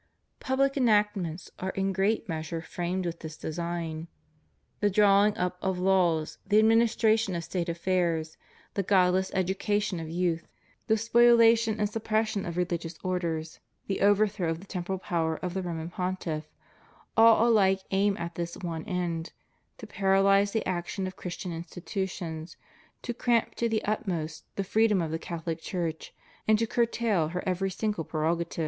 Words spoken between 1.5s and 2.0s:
are in